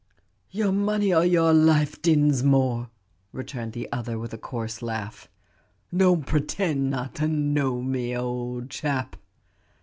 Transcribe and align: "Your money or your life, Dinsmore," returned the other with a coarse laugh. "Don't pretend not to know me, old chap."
"Your 0.49 0.71
money 0.71 1.13
or 1.13 1.23
your 1.23 1.53
life, 1.53 2.01
Dinsmore," 2.01 2.89
returned 3.31 3.73
the 3.73 3.87
other 3.91 4.17
with 4.17 4.33
a 4.33 4.37
coarse 4.39 4.81
laugh. 4.81 5.29
"Don't 5.95 6.25
pretend 6.25 6.89
not 6.89 7.13
to 7.17 7.27
know 7.27 7.83
me, 7.83 8.17
old 8.17 8.71
chap." 8.71 9.15